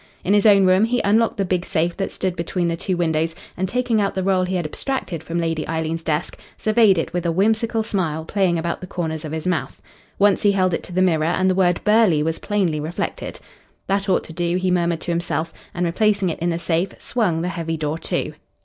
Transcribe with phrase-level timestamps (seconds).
[0.23, 3.35] In his own room, he unlocked the big safe that stood between the two windows,
[3.55, 7.23] and taking out the roll he had abstracted from Lady Eileen's desk, surveyed it with
[7.23, 9.79] a whimsical smile playing about the corners of his mouth.
[10.17, 13.39] Once he held it to the mirror, and the word "Burghley" was plainly reflected.
[13.85, 17.43] "That ought to do," he murmured to himself, and, replacing it in the safe, swung
[17.43, 18.33] the heavy door to.